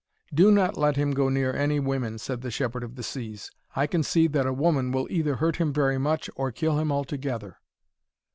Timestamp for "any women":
1.53-2.17